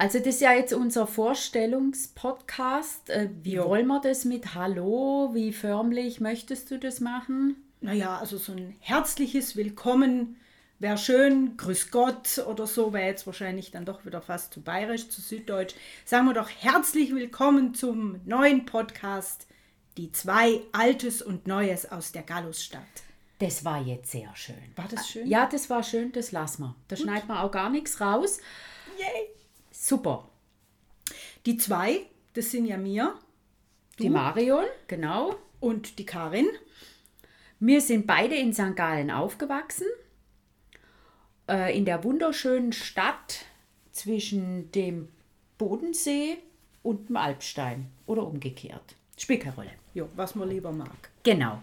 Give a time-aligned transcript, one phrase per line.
[0.00, 3.10] Also das ist ja jetzt unser Vorstellungspodcast.
[3.10, 3.68] Äh, Wie Jo.
[3.68, 5.32] wollen wir das mit Hallo?
[5.34, 7.56] Wie förmlich möchtest du das machen?
[7.82, 10.40] Naja, also so ein herzliches Willkommen
[10.78, 15.10] wäre schön, Grüß Gott oder so wäre jetzt wahrscheinlich dann doch wieder fast zu bayerisch,
[15.10, 15.74] zu süddeutsch.
[16.06, 19.48] Sagen wir doch herzlich willkommen zum neuen Podcast,
[19.98, 22.80] die zwei Altes und Neues aus der Gallusstadt.
[23.38, 24.56] Das war jetzt sehr schön.
[24.76, 25.28] War das schön?
[25.28, 26.74] Ja, das war schön, das lassen wir.
[26.88, 28.38] Da schneiden wir auch gar nichts raus.
[28.98, 29.39] Yay.
[29.90, 30.28] Super.
[31.46, 32.02] Die zwei,
[32.34, 33.18] das sind ja mir
[33.98, 35.34] Die Marion, genau.
[35.58, 36.46] und die Karin.
[37.58, 38.76] Wir sind beide in St.
[38.76, 39.88] Gallen aufgewachsen.
[41.48, 43.46] Äh, in der wunderschönen Stadt
[43.90, 45.08] zwischen dem
[45.58, 46.38] Bodensee
[46.84, 47.90] und dem Alpstein.
[48.06, 48.94] Oder umgekehrt.
[49.18, 49.72] Spielt keine Rolle.
[49.92, 51.10] Jo, was man lieber mag.
[51.24, 51.60] Genau.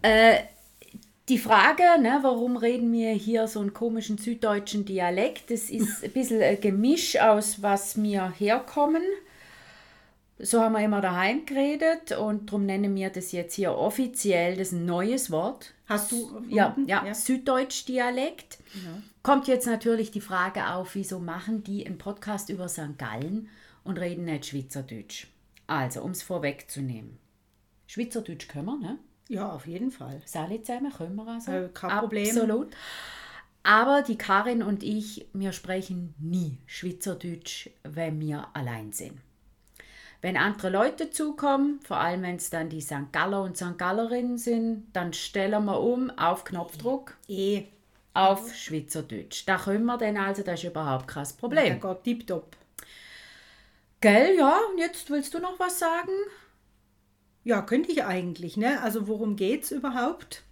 [0.00, 0.44] Äh,
[1.28, 6.10] die Frage, ne, warum reden wir hier so einen komischen süddeutschen Dialekt, das ist ein
[6.10, 9.02] bisschen ein Gemisch aus, was wir herkommen.
[10.38, 14.68] So haben wir immer daheim geredet und darum nennen wir das jetzt hier offiziell, das
[14.68, 15.72] ist ein neues Wort.
[15.86, 16.88] Hast du Ja, erfunden?
[16.88, 18.58] ja, Süddeutsch-Dialekt.
[19.22, 22.98] Kommt jetzt natürlich die Frage auf, wieso machen die einen Podcast über St.
[22.98, 23.48] Gallen
[23.84, 25.28] und reden nicht Schweizerdeutsch?
[25.68, 27.18] Also, um es vorwegzunehmen.
[27.86, 28.98] Schweizerdeutsch können wir, ne?
[29.28, 30.20] Ja, auf jeden Fall.
[30.34, 31.52] Alle zusammen können wir also.
[31.52, 32.28] Äh, kein Problem.
[32.28, 32.68] Absolut.
[33.62, 39.20] Aber die Karin und ich, wir sprechen nie Schweizerdeutsch, wenn wir allein sind.
[40.20, 43.12] Wenn andere Leute zukommen, vor allem wenn es dann die St.
[43.12, 43.76] Galler und St.
[43.76, 47.64] Gallerinnen sind, dann stellen wir um auf Knopfdruck Eh,
[48.14, 49.44] auf Schweizerdeutsch.
[49.46, 51.80] Da können wir dann also, das ist überhaupt kein Problem.
[51.80, 52.56] Gott tipptopp.
[54.00, 56.12] Gell, ja, und jetzt willst du noch was sagen?
[57.44, 58.80] Ja, könnte ich eigentlich, ne?
[58.82, 60.44] Also worum geht's überhaupt?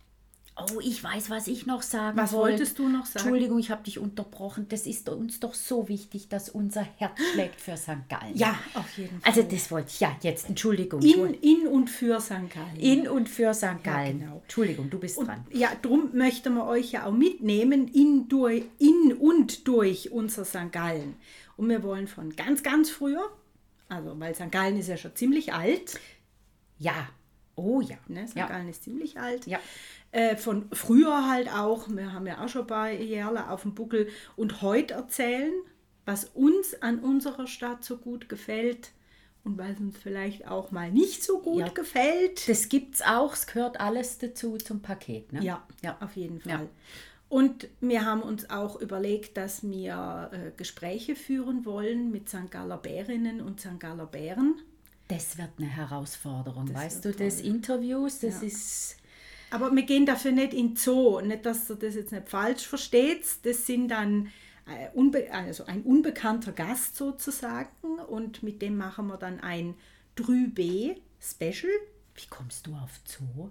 [0.56, 2.53] Oh, ich weiß, was ich noch sagen Was wollte.
[2.59, 3.25] wolltest du noch sagen?
[3.25, 4.67] Entschuldigung, ich habe dich unterbrochen.
[4.69, 8.09] Das ist uns doch so wichtig, dass unser Herz schlägt für St.
[8.09, 8.37] Gallen.
[8.37, 9.33] Ja, auf jeden Fall.
[9.33, 11.01] Also das wollte ich, ja, jetzt, Entschuldigung.
[11.01, 12.51] in, in und für St.
[12.51, 12.77] Gallen.
[12.77, 13.83] in und für St.
[13.83, 14.21] Gallen.
[14.21, 14.41] genau.
[14.43, 15.47] Entschuldigung, du bist und, dran.
[15.51, 20.72] ja, drum möchten wir euch ja auch mitnehmen in, durch, in und durch unser St.
[20.72, 21.15] Gallen.
[21.57, 23.31] Und wir wollen von ganz, ganz früher,
[23.89, 24.53] also weil St.
[24.53, 25.99] Gallen ist ja schon ziemlich alt,
[26.80, 27.08] Ja.
[27.54, 27.96] Oh ja.
[28.08, 28.26] ne?
[28.26, 28.36] St.
[28.36, 28.46] Ja.
[28.46, 29.46] Gallen ist ziemlich alt.
[29.46, 29.60] Ja.
[30.12, 33.74] Äh, von früher halt auch, wir haben ja auch schon ein paar Jahre auf dem
[33.74, 35.52] Buckel und heute erzählen,
[36.06, 38.91] was uns an unserer Stadt so gut gefällt
[39.44, 41.68] und was uns vielleicht auch mal nicht so gut Ja.
[41.68, 42.48] gefällt.
[42.48, 45.32] Das gibt's auch, es gehört alles dazu zum Paket.
[45.32, 45.44] Ne?
[45.44, 45.97] Ja, ja.
[46.00, 46.52] auf jeden Fall.
[46.52, 46.68] Ja.
[47.28, 52.50] Und wir haben uns auch überlegt, dass wir äh, Gespräche führen wollen mit St.
[52.50, 53.78] Galler Bärinnen und St.
[53.78, 54.56] Galler Bären.
[55.10, 56.72] Das wird eine Herausforderung.
[56.72, 57.47] weißt du, das toll.
[57.47, 58.47] Interviews, das Ja.
[58.47, 58.97] ist.
[59.50, 61.21] Aber wir gehen dafür nicht in Zoo.
[61.21, 63.25] Nicht, dass ihr das jetzt nicht falsch versteht.
[63.43, 64.31] Das sind dann
[64.66, 67.69] äh, also ein unbekannter Gast sozusagen.
[68.09, 69.75] Und mit dem machen wir dann ein
[70.16, 71.72] 3B-Special.
[72.15, 73.50] Wie kommst du auf Zoo?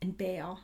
[0.00, 0.56] Ein Bär.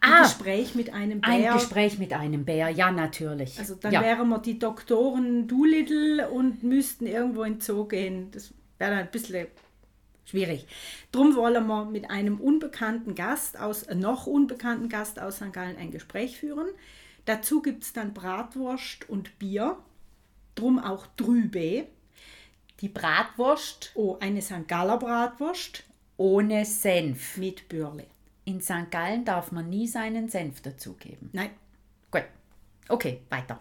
[0.00, 0.16] Ah.
[0.18, 1.54] ein Gespräch mit einem Ein Bär.
[1.54, 3.58] Gespräch mit einem Bär, ja, natürlich.
[3.58, 4.02] Also dann ja.
[4.02, 8.30] wären wir die Doktoren Doolittle und müssten irgendwo in Zoo gehen.
[8.32, 9.46] Das wäre dann ein bisschen
[10.24, 10.66] schwierig.
[11.10, 15.52] Drum wollen wir mit einem unbekannten Gast aus, äh, noch unbekannten Gast aus St.
[15.52, 16.68] Gallen ein Gespräch führen.
[17.24, 19.78] Dazu gibt es dann Bratwurst und Bier.
[20.54, 21.86] Drum auch Drübe.
[22.80, 24.66] Die Bratwurst Oh, eine St.
[24.66, 25.84] Galler Bratwurst
[26.16, 27.36] ohne Senf.
[27.36, 28.06] mit Bürle.
[28.44, 28.90] In St.
[28.90, 31.30] Gallen darf man nie seinen Senf dazugeben.
[31.32, 31.50] Nein,
[32.10, 32.24] Gut.
[32.88, 33.60] Okay, weiter.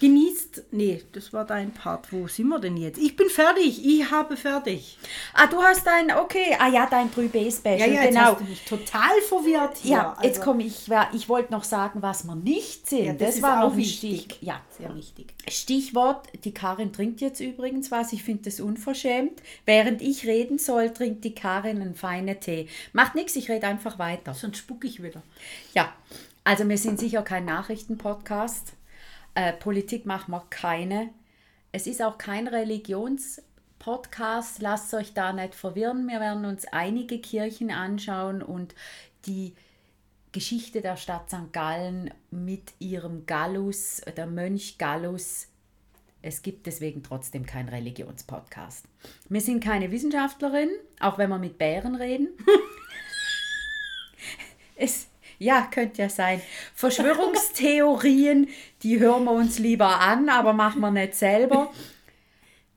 [0.00, 0.64] Genießt.
[0.72, 2.12] Nee, das war dein Part.
[2.12, 2.98] Wo sind wir denn jetzt?
[2.98, 3.84] Ich bin fertig.
[3.84, 4.98] Ich habe fertig.
[5.34, 8.20] Ah, du hast dein, okay, ah ja, dein 3B-Special, Ja, ja, jetzt genau.
[8.32, 9.92] hast du mich total verwirrt hier.
[9.92, 13.04] Ja, jetzt Also, komme ich, ich wollte noch sagen, was wir nicht sind.
[13.04, 14.22] Ja, das, das war auch noch wichtig.
[14.22, 14.38] Stich.
[14.42, 14.60] Ja.
[14.78, 15.34] Sehr wichtig.
[15.48, 19.42] Stichwort, die Karin trinkt jetzt übrigens was, ich finde das unverschämt.
[19.64, 22.68] Während ich reden soll, trinkt die Karin einen feinen Tee.
[22.92, 24.34] Macht nichts, ich rede einfach weiter.
[24.34, 25.22] Sonst spuck ich wieder.
[25.74, 25.92] Ja,
[26.44, 28.72] also wir sind sicher kein Nachrichtenpodcast.
[29.38, 31.10] Äh, Politik machen wir keine.
[31.70, 32.50] Es ist auch kein
[33.78, 34.60] Podcast.
[34.60, 36.08] Lasst euch da nicht verwirren.
[36.08, 38.74] Wir werden uns einige Kirchen anschauen und
[39.26, 39.54] die
[40.32, 41.52] Geschichte der Stadt St.
[41.52, 45.46] Gallen mit ihrem Gallus, der Mönch Gallus.
[46.20, 48.86] Es gibt deswegen trotzdem keinen Religionspodcast.
[49.28, 52.30] Wir sind keine Wissenschaftlerin, auch wenn wir mit Bären reden.
[54.74, 55.06] es,
[55.38, 56.40] ja, könnte ja sein.
[56.74, 58.48] Verschwörungstheorien,
[58.82, 61.70] die hören wir uns lieber an, aber machen wir nicht selber.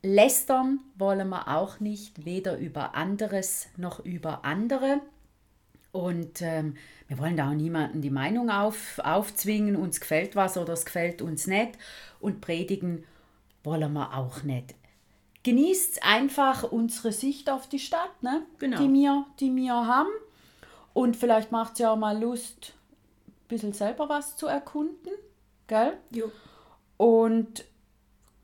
[0.03, 5.01] Lästern wollen wir auch nicht, weder über anderes noch über andere.
[5.91, 6.75] Und ähm,
[7.07, 11.21] wir wollen da auch niemanden die Meinung auf, aufzwingen, uns gefällt was oder es gefällt
[11.21, 11.77] uns nicht.
[12.19, 13.03] Und predigen
[13.63, 14.75] wollen wir auch nicht.
[15.43, 18.43] Genießt einfach unsere Sicht auf die Stadt, ne?
[18.59, 18.77] Genau.
[18.77, 20.09] die, wir, die wir haben.
[20.93, 22.73] Und vielleicht macht es ja auch mal Lust,
[23.27, 25.13] ein bisschen selber was zu erkunden.
[25.67, 25.97] Gell?
[26.11, 26.31] Jo.
[26.97, 27.65] Und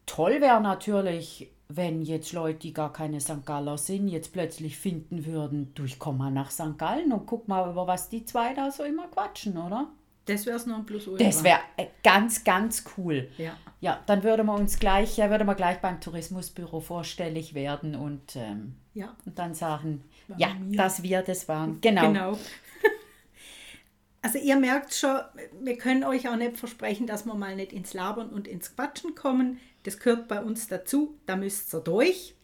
[0.06, 3.46] toll wäre natürlich, wenn jetzt Leute, die gar keine St.
[3.46, 6.78] Galler sind, jetzt plötzlich finden würden, du, ich komm mal nach St.
[6.78, 9.90] Gallen und guck mal, über was die zwei da so immer quatschen, oder?
[10.28, 11.26] Das wäre es noch ein Plus Ultra.
[11.26, 13.30] Das wäre äh, ganz, ganz cool.
[13.38, 13.58] Ja.
[13.80, 18.36] Ja, dann würde man uns gleich, ja, würde man gleich beim Tourismusbüro vorstellig werden und,
[18.36, 19.16] ähm, Ja.
[19.26, 20.78] und dann sagen, Waren ja, wir.
[20.78, 21.80] dass wir das waren.
[21.82, 22.02] Genau.
[22.08, 22.38] Genau.
[24.24, 25.20] Also ihr merkt schon,
[25.62, 29.16] wir können euch auch nicht versprechen, dass wir mal nicht ins Labern und ins Quatschen
[29.16, 29.60] kommen.
[29.84, 32.36] Das gehört bei uns dazu, da müsst ihr durch.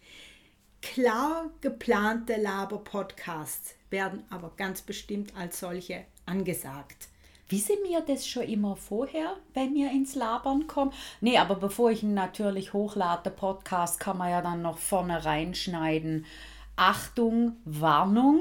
[0.81, 7.07] Klar geplante Laber-Podcasts werden aber ganz bestimmt als solche angesagt.
[7.53, 10.91] Wissen wir das schon immer vorher, wenn wir ins Labern kommen?
[11.21, 16.25] Nee, aber bevor ich ihn natürlich hochlade, Podcast, kann man ja dann noch vorne reinschneiden.
[16.75, 18.39] Achtung, Warnung.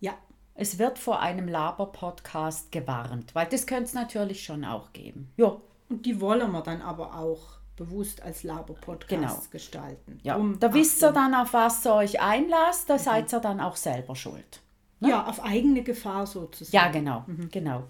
[0.00, 0.14] Ja,
[0.54, 5.30] Es wird vor einem Laber-Podcast gewarnt, weil das könnte es natürlich schon auch geben.
[5.36, 5.56] Ja,
[5.88, 9.38] und die wollen wir dann aber auch bewusst als Laber-Podcast Genau.
[9.52, 10.18] gestalten.
[10.24, 10.34] ja.
[10.34, 13.76] Drum da wisst ihr dann, auf was ihr euch einlasst, da seid ihr dann auch
[13.76, 14.60] selber schuld.
[15.00, 16.74] Ja, auf eigene Gefahr sozusagen.
[16.74, 17.84] Ja, genau, genau.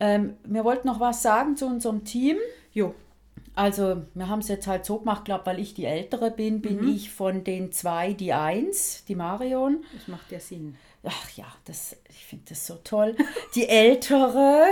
[0.00, 2.36] Ähm, wir wollten noch was sagen zu unserem Team.
[2.72, 2.94] Jo,
[3.54, 6.86] Also, wir haben es jetzt halt so gemacht, glaube weil ich die Ältere bin, bin
[6.88, 9.84] ich von den zwei die Eins, die Marion.
[9.92, 10.76] das macht ja Sinn.
[11.04, 13.16] Ach ja, das, ich finde das so toll.
[13.54, 14.64] Die Ältere,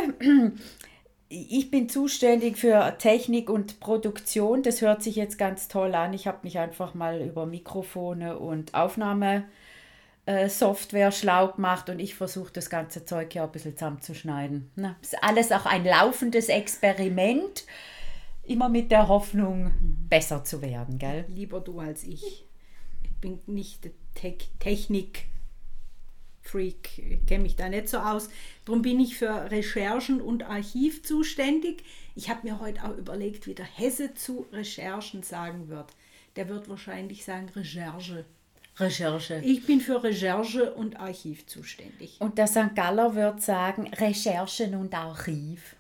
[1.29, 4.63] ich bin zuständig für Technik und Produktion.
[4.63, 6.13] Das hört sich jetzt ganz toll an.
[6.15, 8.75] Ich habe mich einfach mal über Mikrofone und
[10.27, 14.71] Aufnahmesoftware schlau gemacht und ich versuche das ganze Zeug hier ein bisschen zusammenzuschneiden.
[14.75, 17.65] Na, ist alles auch ein laufendes Experiment,
[18.43, 19.73] immer mit der Hoffnung,
[20.09, 21.25] besser zu werden, gell?
[21.29, 22.45] Lieber du als ich.
[23.03, 25.27] Ich bin nicht Te Technik.
[26.43, 28.29] Freak, ich kenne mich da nicht so aus.
[28.65, 31.83] Darum bin ich für Recherchen und Archiv zuständig.
[32.15, 35.93] Ich habe mir heute auch überlegt, wie der Hesse zu Recherchen sagen wird.
[36.37, 38.25] Der wird wahrscheinlich sagen Recherche.
[38.79, 39.41] Recherche.
[39.43, 42.17] Ich bin für Recherche und Archiv zuständig.
[42.21, 42.75] Und der St.
[42.75, 45.77] Galler wird sagen, Recherchen und Archiv.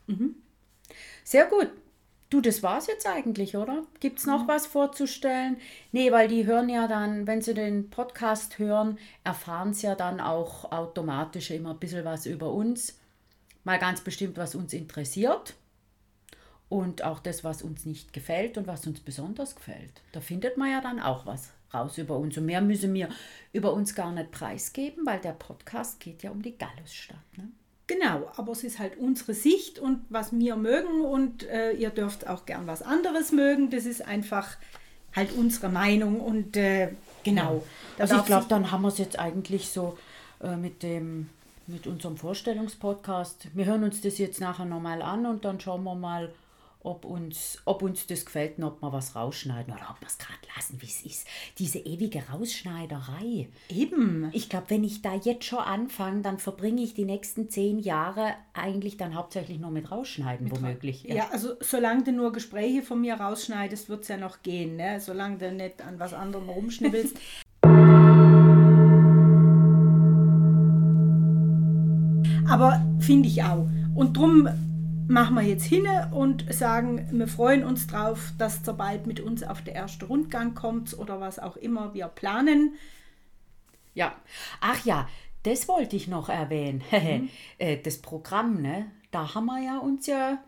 [1.25, 1.70] Sehr gut.
[2.28, 3.84] Du, das war's jetzt eigentlich, oder?
[4.00, 5.58] Gibt es noch was vorzustellen?
[5.93, 10.20] Nee, weil die hören ja dann, wenn sie den Podcast hören, erfahren sie ja dann
[10.20, 12.99] auch automatisch immer ein bisschen was über uns.
[13.62, 15.54] Mal ganz bestimmt, was uns interessiert.
[16.69, 20.02] Und auch das, was uns nicht gefällt und was uns besonders gefällt.
[20.10, 22.37] Da findet man ja dann auch was raus über uns.
[22.37, 23.08] Und mehr müssen wir
[23.52, 27.18] über uns gar nicht preisgeben, weil der Podcast geht ja um die Gallusstadt.
[27.37, 27.49] Ne?
[27.87, 32.26] Genau, aber es ist halt unsere Sicht und was wir mögen und äh, ihr dürft
[32.26, 33.71] auch gern was anderes mögen.
[33.71, 34.56] Das ist einfach
[35.14, 36.90] halt unsere Meinung und äh,
[37.23, 37.62] genau.
[37.97, 39.97] Da Also ich glaube, dann haben wir es jetzt eigentlich so
[40.42, 41.28] äh, mit dem
[41.68, 43.49] mit unserem Vorstellungspodcast.
[43.54, 46.33] Wir hören uns das jetzt nachher nochmal an und dann schauen wir mal,
[46.87, 50.19] ob uns, ob uns das gefällt und ob wir was rausschneiden oder ob wir es
[50.19, 51.26] gerade lassen, wie es ist.
[51.59, 53.49] Diese ewige Rausschneiderei.
[53.69, 54.31] eben.
[54.33, 58.35] Ich glaube, wenn ich da jetzt schon anfange, dann verbringe ich die nächsten zehn Jahre
[58.55, 61.02] eigentlich dann hauptsächlich nur mit Rausschneiden, womöglich.
[61.02, 61.28] Ja.
[61.31, 65.00] also solange du nur Gespräche von mir rausschneidest, wird es ja noch gehen, ne?
[65.00, 67.16] solange du nicht an was anderem rumschnibbelst.
[72.49, 73.66] Aber finde ich auch.
[73.97, 74.49] Und drum
[75.08, 79.42] machen wir jetzt hin und sagen, wir freuen uns drauf, dass ihr bald mit uns
[79.42, 82.75] auf der ersten Rundgang kommt oder was auch immer wir planen.
[83.94, 84.14] Ja.
[84.60, 85.08] Ach ja,
[85.42, 86.82] das wollte ich noch erwähnen.
[87.58, 88.90] Äh, das Programm, ne?
[89.10, 90.38] Da haben wir ja uns ja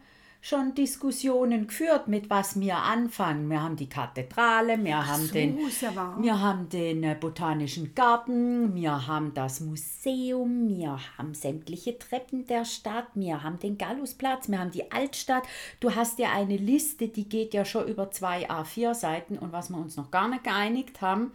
[0.40, 3.50] schon Diskussionen geführt, mit was wir anfangen.
[3.50, 8.75] Wir haben die Kathedrale, wir haben so, den, ja wir haben den äh, Botanischen Garten,
[8.75, 14.61] wir haben das Museum, wir haben sämtliche Treppen der Stadt, wir haben den Gallusplatz, wir
[14.61, 15.45] haben die Altstadt.
[15.80, 19.71] Du hast ja eine Liste, die geht ja schon über zwei A4 Seiten und was
[19.71, 21.33] wir uns noch gar nicht geeinigt haben,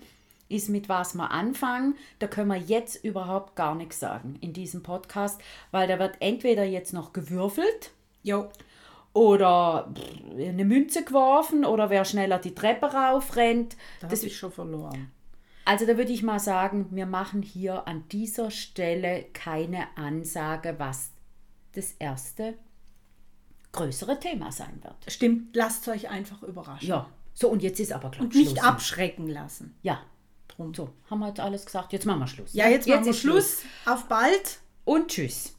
[0.48, 1.96] ist mit was wir anfangen.
[2.20, 5.42] Da können wir jetzt überhaupt gar nichts sagen in diesem Podcast,
[5.72, 7.92] weil da wird entweder jetzt noch gewürfelt
[8.24, 8.50] Jo.
[9.14, 9.94] Oder
[10.32, 13.78] eine Münze geworfen oder wer schneller die Treppe raufrennt.
[14.02, 15.12] Da Das, habe ich schon verloren.
[15.66, 21.12] also da würde ich mal sagen, wir machen hier an dieser Stelle keine Ansage, was
[21.74, 22.56] das erste
[23.72, 24.96] größere Thema sein wird.
[25.12, 26.88] Stimmt, lasst euch einfach überraschen.
[26.88, 28.26] Ja, so und jetzt ist aber klar.
[28.26, 28.64] Und nicht Schluss.
[28.64, 29.76] abschrecken lassen.
[29.82, 30.02] Ja,
[30.48, 30.74] Drum.
[30.74, 31.94] so, haben wir jetzt alles gesagt.
[31.94, 32.54] Jetzt machen wir Schluss.
[32.54, 33.62] Ja, jetzt, machen wir ist Schluss.
[33.86, 34.60] Auf bald.
[34.86, 35.56] Und tschüss.